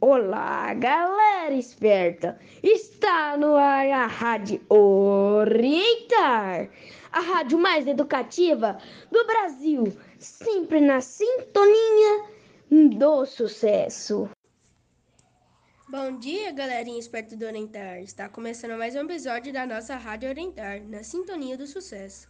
[0.00, 2.38] Olá, galera esperta!
[2.62, 6.70] Está no ar a Rádio Orientar,
[7.10, 8.78] a rádio mais educativa
[9.10, 12.26] do Brasil, sempre na sintonia
[12.70, 14.30] do sucesso.
[15.88, 17.98] Bom dia, galerinha esperta do Orientar!
[17.98, 22.28] Está começando mais um episódio da nossa Rádio Orientar, na sintonia do sucesso.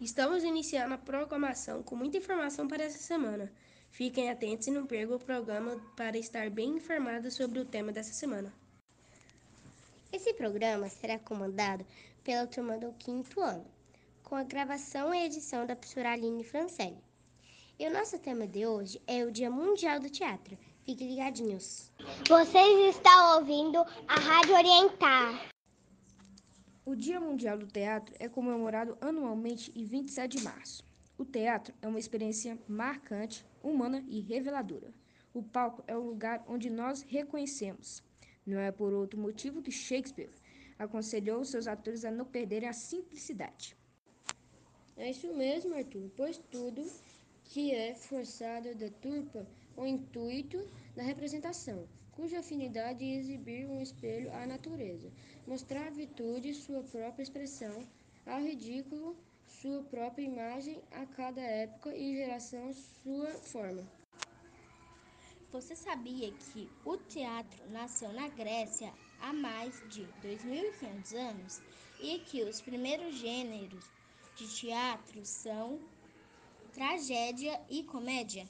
[0.00, 3.52] Estamos iniciando a programação com muita informação para essa semana.
[3.90, 8.12] Fiquem atentos e não percam o programa para estar bem informados sobre o tema dessa
[8.12, 8.52] semana.
[10.12, 11.84] Esse programa será comandado
[12.24, 13.66] pela turma do quinto ano,
[14.24, 16.98] com a gravação e edição da professora Aline Francelli.
[17.78, 20.56] E o nosso tema de hoje é o Dia Mundial do Teatro.
[20.84, 21.92] Fiquem ligadinhos.
[22.28, 25.48] Vocês estão ouvindo a Rádio Orientar.
[26.84, 30.84] O Dia Mundial do Teatro é comemorado anualmente em 27 de março.
[31.16, 34.92] O teatro é uma experiência marcante, humana e reveladora.
[35.32, 38.02] O palco é o lugar onde nós reconhecemos.
[38.44, 40.30] Não é por outro motivo que Shakespeare
[40.78, 43.76] aconselhou seus atores a não perderem a simplicidade.
[44.96, 46.84] É isso mesmo, Arthur, pois tudo
[47.44, 50.58] que é forçado da turpa o intuito
[50.94, 55.10] da representação, cuja afinidade é exibir um espelho à natureza,
[55.46, 57.82] mostrar a virtude, sua própria expressão,
[58.26, 59.16] ao ridículo,
[59.50, 63.86] sua própria imagem a cada época e geração sua forma.
[65.52, 71.60] Você sabia que o teatro nasceu na Grécia há mais de 2.500 anos
[72.00, 73.84] e que os primeiros gêneros
[74.36, 75.80] de teatro são
[76.72, 78.48] tragédia e comédia?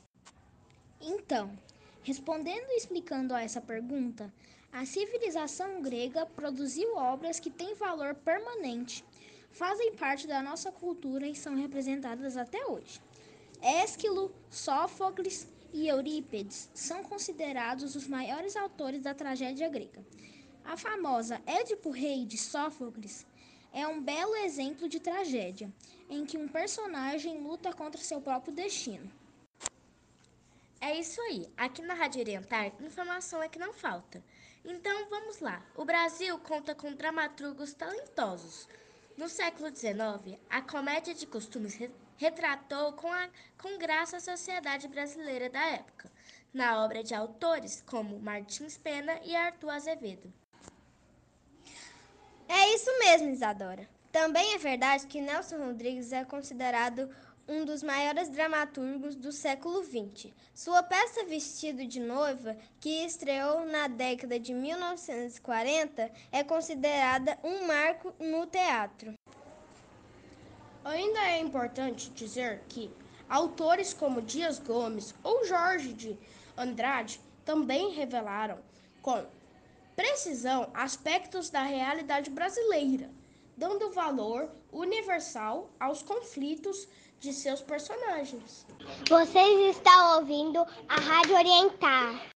[1.00, 1.58] Então,
[2.02, 4.32] respondendo e explicando a essa pergunta,
[4.70, 9.02] a civilização grega produziu obras que têm valor permanente
[9.50, 13.00] fazem parte da nossa cultura e são representadas até hoje.
[13.60, 20.04] Ésquilo, Sófocles e Eurípides são considerados os maiores autores da tragédia grega.
[20.64, 23.26] A famosa Édipo Rei de Sófocles
[23.72, 25.72] é um belo exemplo de tragédia,
[26.08, 29.10] em que um personagem luta contra seu próprio destino.
[30.80, 31.46] É isso aí.
[31.56, 34.22] Aqui na Rádio Orientar, informação é que não falta.
[34.64, 35.62] Então vamos lá.
[35.76, 38.66] O Brasil conta com dramaturgos talentosos,
[39.20, 41.78] no século XIX, a comédia de costumes
[42.16, 43.28] retratou com, a,
[43.60, 46.10] com graça a sociedade brasileira da época,
[46.54, 50.32] na obra de autores como Martins Pena e Arthur Azevedo.
[52.48, 53.86] É isso mesmo, Isadora.
[54.10, 57.14] Também é verdade que Nelson Rodrigues é considerado
[57.50, 60.32] um dos maiores dramaturgos do século XX.
[60.54, 68.14] Sua peça Vestido de Noiva, que estreou na década de 1940, é considerada um marco
[68.20, 69.14] no teatro.
[70.84, 72.88] Ainda é importante dizer que
[73.28, 76.16] autores como Dias Gomes ou Jorge de
[76.56, 78.60] Andrade também revelaram
[79.02, 79.26] com
[79.96, 83.10] precisão aspectos da realidade brasileira,
[83.56, 86.88] dando valor universal aos conflitos
[87.18, 88.66] de seus personagens.
[89.08, 92.30] Vocês estão ouvindo a Rádio Orientar.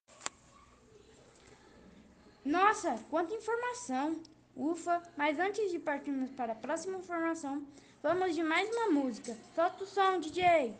[2.45, 4.21] Nossa, quanta informação!
[4.55, 7.65] Ufa, mas antes de partirmos para a próxima informação,
[8.03, 9.35] vamos de mais uma música.
[9.55, 10.73] Solta o som, DJ!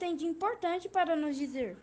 [0.00, 1.76] Tem de importante para nos dizer?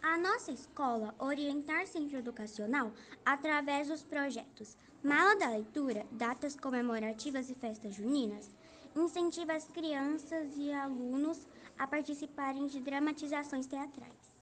[0.00, 2.92] A nossa escola Orientar Centro Educacional,
[3.24, 8.48] através dos projetos Mala da Leitura, datas comemorativas e festas juninas,
[8.94, 11.44] incentiva as crianças e alunos
[11.76, 14.32] a participarem de dramatizações teatrais.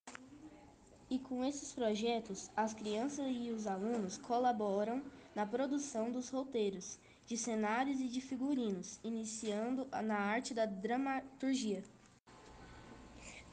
[1.08, 5.02] E com esses projetos, as crianças e os alunos colaboram
[5.34, 11.82] na produção dos roteiros de cenários e de figurinos, iniciando na arte da dramaturgia.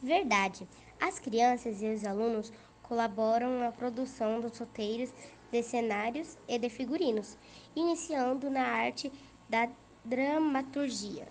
[0.01, 0.67] Verdade.
[0.99, 2.51] As crianças e os alunos
[2.83, 5.13] colaboram na produção dos roteiros
[5.51, 7.37] de cenários e de figurinos,
[7.75, 9.11] iniciando na arte
[9.49, 9.69] da
[10.03, 11.27] dramaturgia.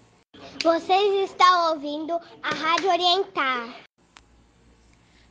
[0.62, 3.89] Vocês estão ouvindo a Rádio Orientar.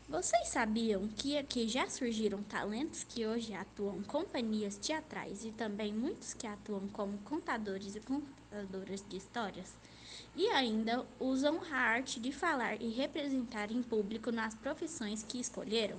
[0.09, 6.33] Vocês sabiam que aqui já surgiram talentos que hoje atuam companhias teatrais e também muitos
[6.33, 9.73] que atuam como contadores e contadoras de histórias?
[10.35, 15.97] e ainda usam a arte de falar e representar em público nas profissões que escolheram.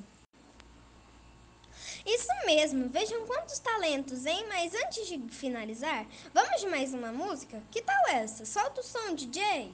[2.04, 4.46] Isso mesmo, vejam quantos talentos, hein?
[4.48, 7.62] Mas antes de finalizar, vamos de mais uma música?
[7.70, 8.44] Que tal essa?
[8.44, 9.70] Solta o som, DJ!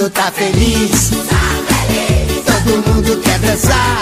[0.00, 1.10] Mundo tá feliz.
[2.46, 4.00] Todo mundo quer dançar.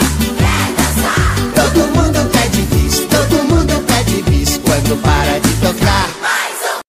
[1.57, 3.01] Todo mundo pede bis.
[3.01, 6.85] Todo mundo pede bis quando para de tocar.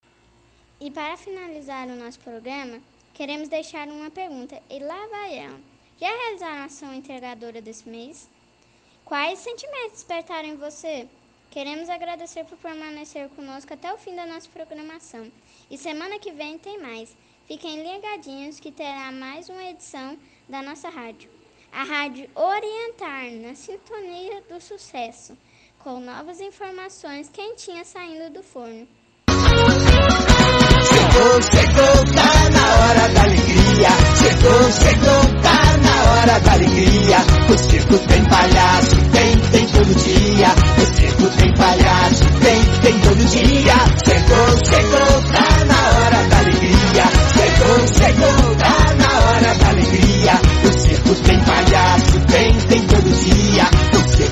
[0.79, 2.79] E para finalizar o nosso programa,
[3.15, 4.61] queremos deixar uma pergunta.
[4.69, 5.59] E lá vai ela.
[5.99, 8.29] Já realizaram a ação entregadora desse mês?
[9.03, 11.07] Quais sentimentos despertaram em você?
[11.49, 15.31] Queremos agradecer por permanecer conosco até o fim da nossa programação.
[15.71, 17.09] E semana que vem tem mais.
[17.49, 20.15] Fiquem ligadinhos que terá mais uma edição
[20.47, 21.31] da nossa rádio.
[21.71, 25.35] A Rádio Orientar, na sintonia do sucesso,
[25.79, 28.87] com novas informações quentinhas saindo do forno.
[30.89, 33.89] Chegou, chegou, tá na hora da alegria.
[34.19, 37.17] Chegou, chegou, tá na hora da alegria.
[37.51, 38.95] O circo tem palhaço,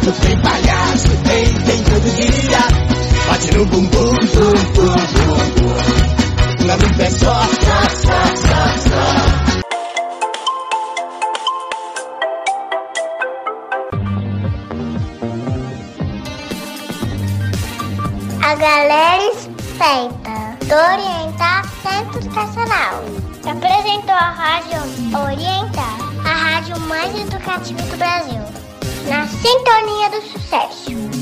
[0.08, 2.64] O circo tem palhaço, tem, tem todo dia.
[3.28, 6.66] Bate no bumbum, bum, bum, bum, bum.
[6.66, 9.04] Na no pé só, só, só, só, só.
[18.44, 20.36] A galera esperta
[20.68, 23.04] do Orientar Centro Educacional
[23.42, 24.80] se apresentou a Rádio
[25.20, 28.67] Orientar, a rádio mais educativa do Brasil,
[29.08, 31.17] na sintonia do sucesso.